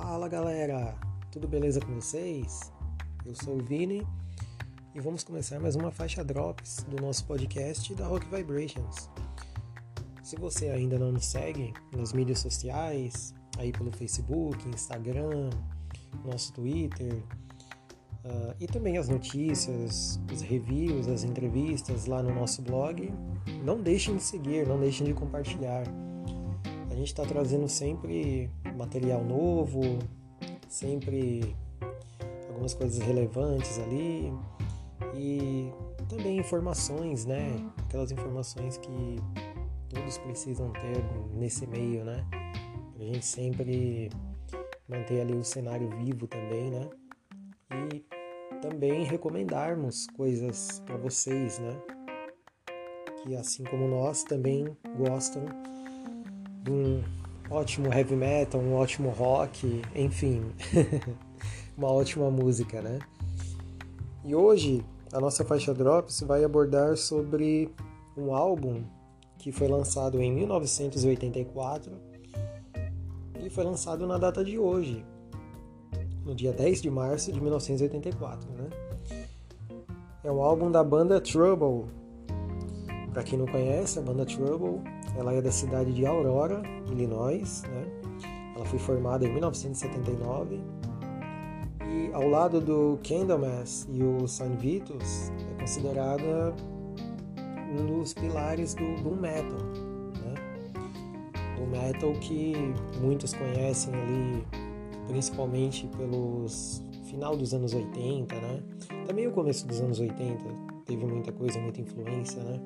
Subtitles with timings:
[0.00, 0.94] Fala galera,
[1.32, 2.72] tudo beleza com vocês?
[3.26, 4.06] Eu sou o Vini
[4.94, 9.10] e vamos começar mais uma faixa Drops do nosso podcast da Rock Vibrations.
[10.22, 15.50] Se você ainda não nos segue nas mídias sociais, aí pelo Facebook, Instagram,
[16.24, 17.14] nosso Twitter,
[18.24, 23.12] uh, e também as notícias, os reviews, as entrevistas lá no nosso blog,
[23.64, 25.82] não deixem de seguir, não deixem de compartilhar.
[26.98, 29.80] Gente está trazendo sempre material novo,
[30.68, 31.54] sempre
[32.48, 34.32] algumas coisas relevantes ali
[35.14, 35.72] e
[36.08, 37.52] também informações, né?
[37.86, 39.16] Aquelas informações que
[39.88, 41.04] todos precisam ter
[41.36, 42.26] nesse meio, né?
[42.96, 44.10] Pra gente sempre
[44.88, 46.90] manter ali o cenário vivo também, né?
[47.92, 48.04] E
[48.60, 51.80] também recomendarmos coisas para vocês, né?
[53.22, 55.44] Que assim como nós também gostam
[56.70, 57.02] um
[57.50, 60.52] ótimo heavy metal, um ótimo rock, enfim,
[61.76, 62.98] uma ótima música, né?
[64.24, 67.70] E hoje a nossa faixa Drops vai abordar sobre
[68.16, 68.82] um álbum
[69.38, 71.92] que foi lançado em 1984
[73.40, 75.04] e foi lançado na data de hoje,
[76.24, 78.68] no dia 10 de março de 1984, né?
[80.24, 81.90] É um álbum da banda Trouble.
[83.12, 84.82] Para quem não conhece, a banda Trouble
[85.16, 87.86] ela é da cidade de Aurora, Illinois, né?
[88.56, 90.60] Ela foi formada em 1979
[91.88, 96.54] e ao lado do Candlemass e o Saint Vitus é considerada
[97.72, 99.58] um dos pilares do doom metal,
[100.22, 100.34] né?
[101.56, 102.54] Do metal que
[103.00, 104.44] muitos conhecem ali,
[105.06, 108.62] principalmente pelos final dos anos 80, né?
[109.06, 110.44] Também o começo dos anos 80
[110.84, 112.60] teve muita coisa, muita influência, né?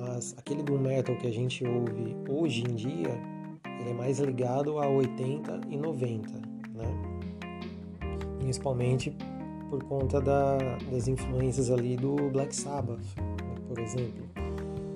[0.00, 3.20] Mas aquele doom metal que a gente ouve hoje em dia,
[3.80, 6.32] ele é mais ligado a 80 e 90,
[6.74, 6.84] né?
[8.38, 9.16] Principalmente
[9.68, 10.56] por conta da,
[10.90, 14.26] das influências ali do Black Sabbath, né, por exemplo.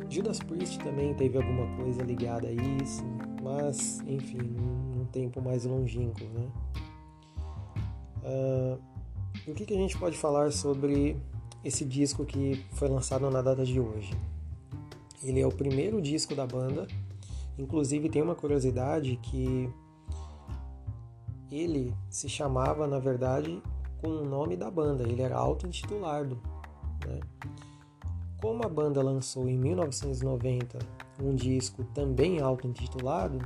[0.08, 3.02] Judas Priest também teve alguma coisa ligada a isso,
[3.42, 4.56] mas enfim,
[4.96, 6.48] um tempo mais longínquo, né?
[8.24, 8.78] Uh,
[9.46, 11.16] o que, que a gente pode falar sobre
[11.64, 14.12] esse disco que foi lançado na data de hoje?
[15.22, 16.86] Ele é o primeiro disco da banda.
[17.58, 19.72] Inclusive tem uma curiosidade que
[21.50, 23.62] ele se chamava, na verdade,
[24.00, 25.04] com o nome da banda.
[25.04, 26.40] Ele era auto-intitulado.
[27.06, 27.20] Né?
[28.40, 30.78] Como a banda lançou em 1990
[31.22, 33.38] um disco também auto-intitulado,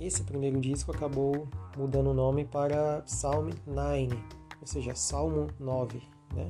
[0.00, 4.10] esse primeiro disco acabou mudando o nome para Psalm 9,
[4.60, 6.00] ou seja, Salmo 9.
[6.34, 6.48] Né?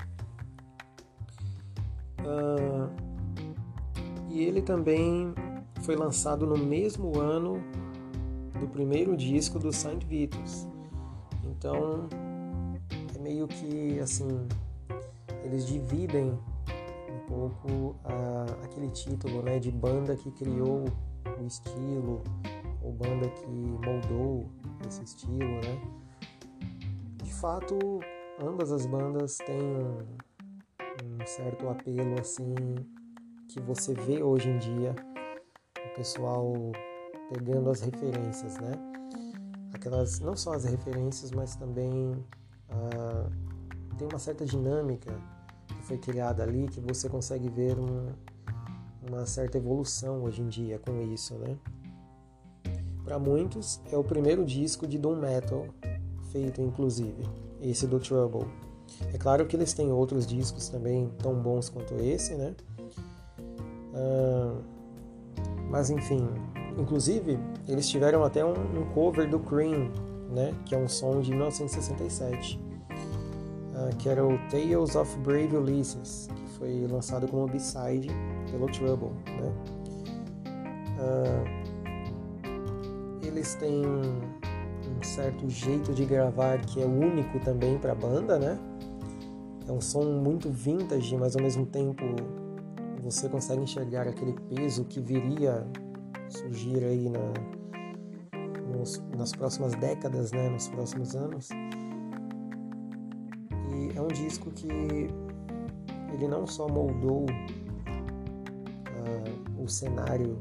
[2.20, 3.07] Uh,
[4.28, 5.34] e ele também
[5.82, 7.62] foi lançado no mesmo ano
[8.58, 10.68] do primeiro disco do Saint Vitus.
[11.44, 12.08] Então
[13.14, 14.46] é meio que assim
[15.44, 16.38] eles dividem
[17.08, 20.84] um pouco a, aquele título né, de banda que criou
[21.40, 22.22] o estilo
[22.82, 24.50] ou banda que moldou
[24.86, 25.80] esse estilo, né?
[27.22, 27.78] De fato,
[28.40, 32.54] ambas as bandas têm um, um certo apelo assim
[33.48, 34.94] que você vê hoje em dia
[35.74, 36.52] o pessoal
[37.32, 38.72] pegando as referências, né?
[39.72, 42.14] Aquelas, não só as referências, mas também
[42.68, 43.30] ah,
[43.96, 45.10] tem uma certa dinâmica
[45.66, 48.12] que foi criada ali que você consegue ver um,
[49.08, 51.56] uma certa evolução hoje em dia com isso, né?
[53.02, 55.66] Para muitos é o primeiro disco de doom metal
[56.30, 57.24] feito, inclusive,
[57.62, 58.46] esse do Trouble.
[59.12, 62.54] É claro que eles têm outros discos também tão bons quanto esse, né?
[65.70, 66.26] Mas enfim,
[66.76, 69.90] inclusive eles tiveram até um, um, cover do Cream,
[70.30, 72.60] né, que é um som de 1967,
[72.90, 78.08] uh, que era o Tales of Brave Ulysses, que foi lançado como B-side
[78.50, 79.10] pelo Trouble.
[79.26, 79.52] Né.
[80.98, 81.58] Uh,
[83.26, 88.58] eles têm um certo jeito de gravar que é único também para a banda, né?
[89.68, 92.04] É um som muito vintage, mas ao mesmo tempo
[93.02, 95.66] você consegue enxergar aquele peso que viria
[96.28, 97.32] surgir aí na,
[98.76, 101.48] nos, nas próximas décadas, né, nos próximos anos.
[103.70, 104.68] E é um disco que
[106.12, 107.24] ele não só moldou
[108.96, 110.40] uh, o cenário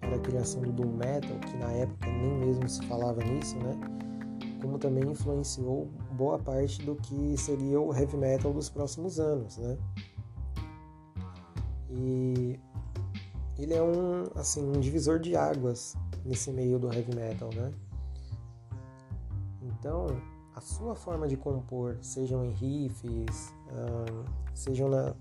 [0.00, 3.74] para a criação do doom metal, que na época nem mesmo se falava nisso, né?
[4.60, 9.76] Como também influenciou boa parte do que seria o heavy metal dos próximos anos, né?
[11.96, 12.60] E
[13.58, 17.72] ele é um, assim, um divisor de águas nesse meio do heavy metal, né?
[19.62, 20.06] Então,
[20.54, 25.14] a sua forma de compor, sejam em riffs, uh, sejam na,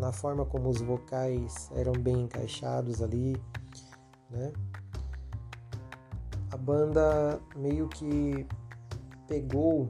[0.00, 3.40] na forma como os vocais eram bem encaixados ali,
[4.30, 4.52] né?
[6.50, 8.46] A banda meio que
[9.28, 9.88] pegou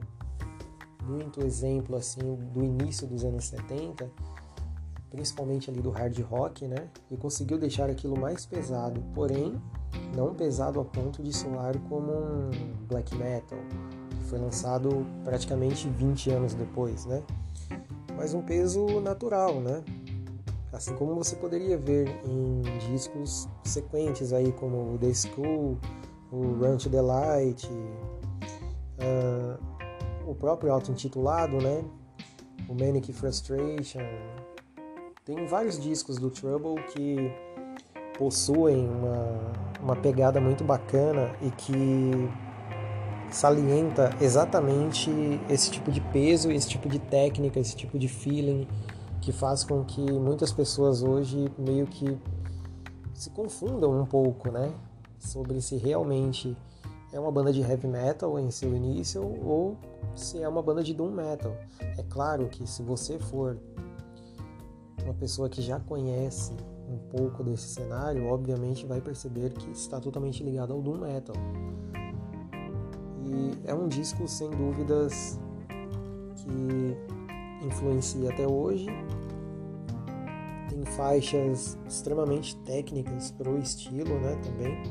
[1.03, 4.11] muito exemplo assim do início dos anos 70,
[5.09, 6.89] principalmente ali do hard rock, né?
[7.09, 9.59] E conseguiu deixar aquilo mais pesado, porém
[10.15, 12.51] não pesado a ponto de soar como um
[12.87, 13.57] black metal,
[14.09, 17.23] que foi lançado praticamente 20 anos depois, né?
[18.15, 19.83] Mas um peso natural, né?
[20.71, 22.61] Assim como você poderia ver em
[22.91, 25.77] discos sequentes aí como The School,
[26.31, 27.67] o Run to the Light,
[28.97, 29.57] uh,
[30.25, 31.83] o próprio auto-intitulado, né?
[32.67, 34.01] O Manic Frustration.
[35.27, 37.29] Tem vários discos do Trouble que
[38.17, 39.51] possuem uma,
[39.81, 42.29] uma pegada muito bacana e que
[43.29, 45.11] salienta exatamente
[45.49, 48.65] esse tipo de peso, esse tipo de técnica, esse tipo de feeling
[49.19, 52.17] que faz com que muitas pessoas hoje meio que
[53.13, 54.71] se confundam um pouco, né?
[55.19, 56.55] Sobre se realmente
[57.11, 59.75] é uma banda de heavy metal em seu início ou
[60.15, 61.53] se é uma banda de doom metal.
[61.97, 63.57] É claro que se você for
[65.07, 66.51] uma pessoa que já conhece
[66.89, 71.35] um pouco desse cenário, obviamente vai perceber que está totalmente ligado ao doom metal.
[73.25, 75.39] E é um disco sem dúvidas
[76.35, 78.87] que influencia até hoje.
[80.69, 84.83] Tem faixas extremamente técnicas pro estilo, né, também.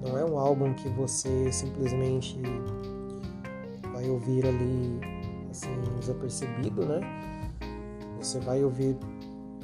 [0.00, 2.40] Não é um álbum que você simplesmente
[3.92, 5.00] vai ouvir ali
[5.50, 5.68] assim
[5.98, 7.29] desapercebido, né?
[8.20, 8.96] Você vai ouvir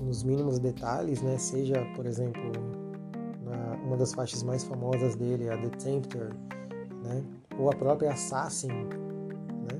[0.01, 1.37] nos mínimos detalhes, né?
[1.37, 2.53] Seja, por exemplo,
[3.45, 6.33] na, uma das faixas mais famosas dele, a The Tempter,
[7.05, 7.23] né?
[7.59, 9.79] Ou a própria Assassin, né?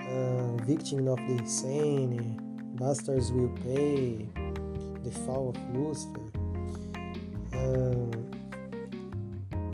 [0.00, 2.36] Uh, Victim of the Insane,
[2.78, 4.28] Bastards Will Pay,
[5.04, 6.22] The Fall of Lucifer.
[7.54, 8.10] Uh,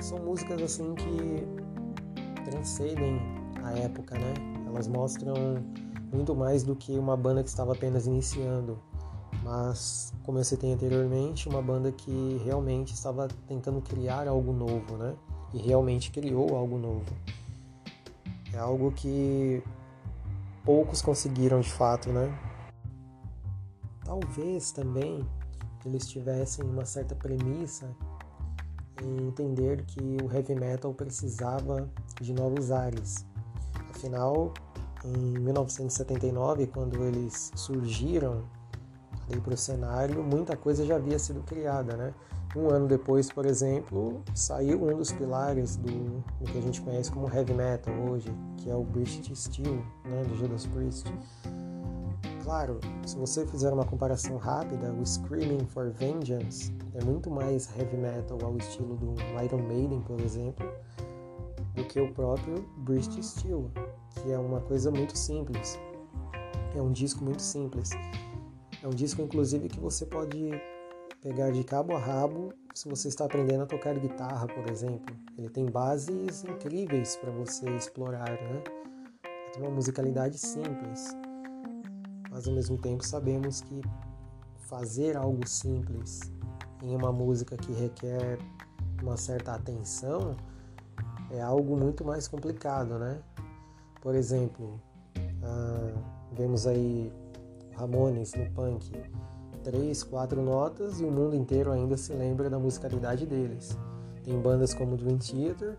[0.02, 1.46] são músicas assim que
[2.50, 3.18] transcendem
[3.62, 4.34] a época, né?
[4.66, 5.34] Elas mostram
[6.12, 8.78] muito mais do que uma banda que estava apenas iniciando,
[9.42, 15.14] mas como eu citei anteriormente, uma banda que realmente estava tentando criar algo novo, né?
[15.52, 17.12] E realmente criou algo novo.
[18.52, 19.62] É algo que
[20.64, 22.32] poucos conseguiram de fato, né?
[24.04, 25.26] Talvez também
[25.84, 27.88] eles tivessem uma certa premissa
[29.02, 31.88] em entender que o heavy metal precisava
[32.20, 33.24] de novos ares.
[33.90, 34.52] Afinal,
[35.04, 38.44] em 1979, quando eles surgiram
[39.40, 42.14] para o cenário, muita coisa já havia sido criada, né?
[42.54, 47.10] Um ano depois, por exemplo, saiu um dos pilares do, do que a gente conhece
[47.10, 51.10] como heavy metal hoje, que é o British Steel, né, do Judas Priest.
[52.42, 57.96] Claro, se você fizer uma comparação rápida, o Screaming for Vengeance é muito mais heavy
[57.96, 60.68] metal ao estilo do Iron Maiden, por exemplo,
[61.74, 63.70] do que o próprio British Steel,
[64.14, 65.78] que é uma coisa muito simples.
[66.74, 67.90] É um disco muito simples.
[68.82, 70.50] É um disco, inclusive, que você pode
[71.20, 75.14] pegar de cabo a rabo se você está aprendendo a tocar guitarra, por exemplo.
[75.38, 78.62] Ele tem bases incríveis para você explorar, né?
[79.52, 81.14] Tem uma musicalidade simples
[82.32, 83.82] mas ao mesmo tempo sabemos que
[84.60, 86.32] fazer algo simples
[86.82, 88.38] em uma música que requer
[89.02, 90.34] uma certa atenção
[91.30, 93.20] é algo muito mais complicado, né?
[94.02, 94.80] Por exemplo,
[95.44, 95.92] ah,
[96.32, 97.12] vemos aí
[97.76, 98.90] Ramones no punk,
[99.62, 103.78] três, quatro notas e o mundo inteiro ainda se lembra da musicalidade deles.
[104.24, 105.78] Tem bandas como Dream Theater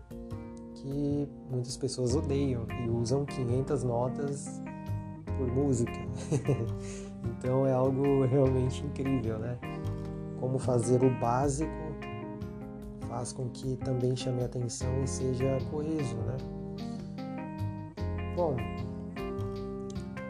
[0.74, 4.62] que muitas pessoas odeiam e usam 500 notas
[5.36, 5.92] por música.
[7.38, 9.58] então é algo realmente incrível, né?
[10.40, 11.70] Como fazer o básico
[13.06, 16.63] faz com que também chame atenção e seja coeso, né?
[18.36, 18.56] Bom,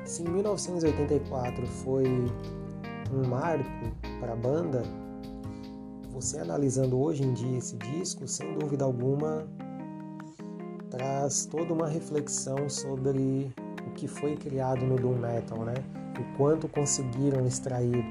[0.05, 2.05] se em 1984 foi
[3.13, 3.65] um marco
[4.21, 4.83] para a banda,
[6.11, 9.47] você analisando hoje em dia esse disco, sem dúvida alguma,
[10.91, 13.53] traz toda uma reflexão sobre
[13.95, 15.75] que foi criado no Doom Metal, né?
[16.19, 18.05] O quanto conseguiram extrair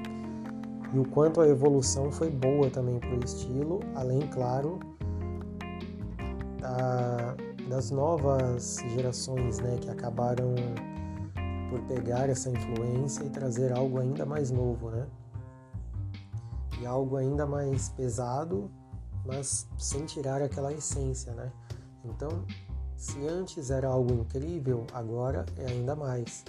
[0.92, 4.78] e o quanto a evolução foi boa também para o estilo, além, claro,
[6.60, 7.36] da,
[7.74, 9.76] das novas gerações, né?
[9.80, 10.54] Que acabaram
[11.68, 15.08] por pegar essa influência e trazer algo ainda mais novo, né?
[16.80, 18.70] E algo ainda mais pesado,
[19.26, 21.50] mas sem tirar aquela essência, né?
[22.04, 22.44] Então,
[22.96, 26.44] Se antes era algo incrível, agora é ainda mais.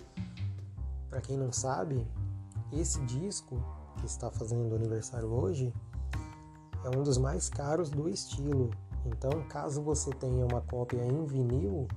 [1.10, 2.08] Para quem não sabe,
[2.72, 3.58] esse disco
[3.98, 5.74] que está fazendo aniversário hoje
[6.84, 8.70] é um dos mais caros do estilo.
[9.06, 11.88] Então, caso você tenha uma cópia em vinil,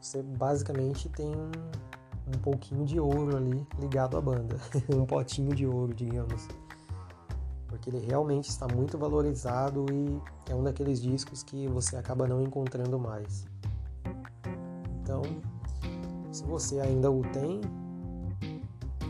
[0.00, 1.32] você basicamente tem
[2.26, 4.56] um pouquinho de ouro ali ligado à banda,
[4.94, 6.48] um potinho de ouro, digamos.
[7.68, 12.42] Porque ele realmente está muito valorizado e é um daqueles discos que você acaba não
[12.42, 13.46] encontrando mais.
[15.02, 15.22] Então,
[16.32, 17.60] se você ainda o tem,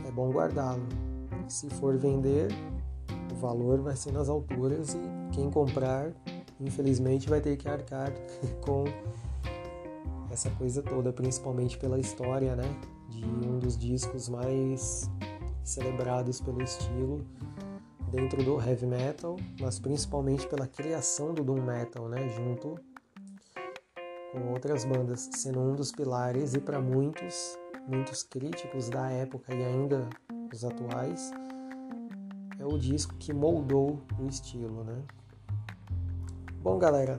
[0.07, 0.87] é bom guardá-lo.
[1.49, 2.49] Se for vender,
[3.33, 5.01] o valor vai ser nas alturas e
[5.33, 6.13] quem comprar,
[6.61, 8.13] infelizmente, vai ter que arcar
[8.61, 8.85] com
[10.31, 12.65] essa coisa toda, principalmente pela história, né?
[13.09, 15.11] De um dos discos mais
[15.65, 17.25] celebrados pelo estilo
[18.11, 22.29] dentro do heavy metal, mas principalmente pela criação do doom metal, né?
[22.29, 22.77] Junto
[24.33, 29.65] com outras bandas, sendo um dos pilares e para muitos, muitos críticos da época e
[29.65, 30.09] ainda
[30.53, 31.33] os atuais,
[32.59, 35.03] é o disco que moldou o estilo, né?
[36.63, 37.19] Bom, galera,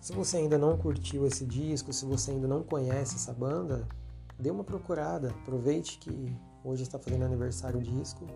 [0.00, 3.86] se você ainda não curtiu esse disco, se você ainda não conhece essa banda,
[4.36, 5.30] dê uma procurada.
[5.30, 8.26] Aproveite que hoje está fazendo aniversário o disco.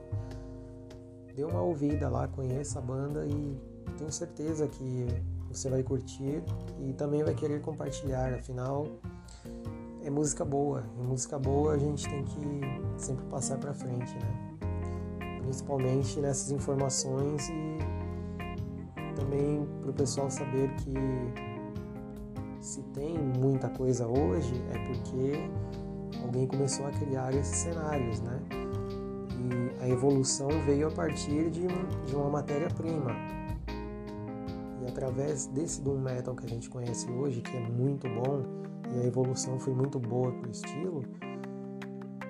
[1.35, 3.61] Dê uma ouvida lá, conheça a banda e
[3.99, 5.09] tenho certeza que
[5.49, 6.41] você vai curtir
[6.79, 8.87] e também vai querer compartilhar, afinal
[10.05, 10.85] é música boa.
[11.01, 12.61] E música boa a gente tem que
[12.97, 15.41] sempre passar para frente, né?
[15.43, 18.00] Principalmente nessas informações e
[19.15, 20.93] também para o pessoal saber que
[22.61, 25.33] se tem muita coisa hoje é porque
[26.23, 28.41] alguém começou a criar esses cenários, né?
[28.51, 31.67] E a evolução veio a partir de,
[32.07, 33.11] de uma matéria-prima.
[34.83, 38.43] E através desse doom metal que a gente conhece hoje, que é muito bom,
[38.95, 41.03] e a evolução foi muito boa para o estilo,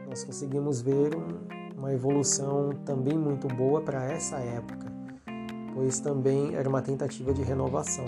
[0.07, 4.93] nós conseguimos ver um, uma evolução também muito boa para essa época,
[5.75, 8.07] pois também era uma tentativa de renovação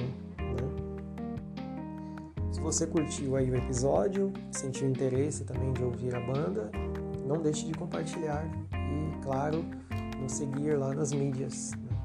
[2.63, 6.71] você curtiu aí o episódio, sentiu interesse também de ouvir a banda,
[7.27, 9.65] não deixe de compartilhar e, claro,
[10.21, 11.73] nos seguir lá nas mídias.
[11.73, 11.99] Né?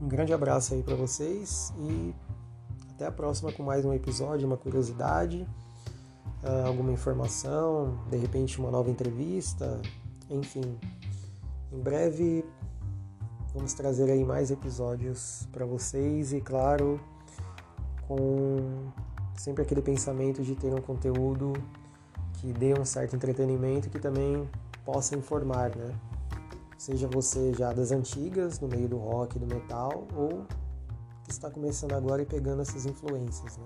[0.00, 2.14] Um grande abraço aí para vocês e
[2.92, 5.46] até a próxima com mais um episódio, uma curiosidade,
[6.44, 9.82] ah, alguma informação, de repente uma nova entrevista,
[10.30, 10.78] enfim.
[11.72, 12.44] Em breve
[13.54, 17.00] vamos trazer aí mais episódios para vocês e, claro,
[18.08, 18.90] com
[19.36, 21.52] sempre aquele pensamento de ter um conteúdo
[22.34, 24.48] que dê um certo entretenimento que também
[24.84, 25.94] possa informar, né?
[26.76, 30.44] Seja você já das antigas, no meio do rock, do metal, ou
[31.24, 33.64] que está começando agora e pegando essas influências, né?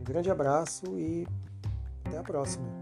[0.00, 1.26] Um grande abraço e
[2.04, 2.81] até a próxima!